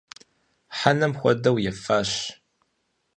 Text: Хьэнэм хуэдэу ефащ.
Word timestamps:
Хьэнэм 0.77 1.13
хуэдэу 1.19 1.55
ефащ. 1.71 2.11